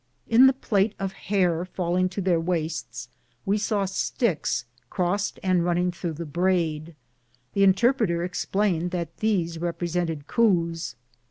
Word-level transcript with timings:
In 0.27 0.47
the 0.47 0.53
plait 0.53 0.95
of 0.97 1.11
hair 1.13 1.63
falling 1.63 2.09
to 2.09 2.21
their 2.21 2.39
waists 2.39 3.07
we 3.45 3.59
saw 3.59 3.85
sticks 3.85 4.65
crossed 4.89 5.39
and 5.43 5.63
running 5.63 5.91
through 5.91 6.13
the 6.13 6.25
braid. 6.25 6.95
The 7.53 7.61
in 7.63 7.75
terpreter 7.75 8.25
explained 8.25 8.89
that 8.89 9.17
these 9.17 9.59
represented 9.59 10.25
"coups." 10.25 10.95